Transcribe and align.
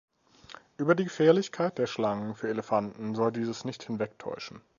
Über 0.77 0.95
die 0.95 1.03
Gefährlichkeit 1.03 1.77
der 1.77 1.85
Schlangen 1.85 2.33
für 2.33 2.49
Elefanten 2.49 3.13
soll 3.13 3.31
dieses 3.31 3.65
nicht 3.65 3.83
hinwegtäuschen. 3.83 4.59